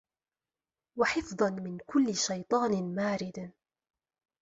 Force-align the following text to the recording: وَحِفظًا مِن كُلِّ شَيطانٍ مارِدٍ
وَحِفظًا 0.99 1.49
مِن 1.49 1.77
كُلِّ 1.77 2.15
شَيطانٍ 2.15 2.95
مارِدٍ 2.95 3.51